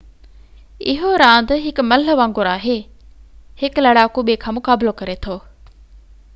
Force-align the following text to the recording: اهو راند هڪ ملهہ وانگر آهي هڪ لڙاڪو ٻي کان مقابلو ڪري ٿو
اهو 0.93 1.11
راند 1.21 1.51
هڪ 1.65 1.83
ملهہ 1.89 2.15
وانگر 2.21 2.49
آهي 2.53 2.77
هڪ 3.65 3.85
لڙاڪو 3.89 4.27
ٻي 4.31 4.39
کان 4.47 4.57
مقابلو 4.61 4.99
ڪري 5.03 5.21
ٿو 5.27 5.41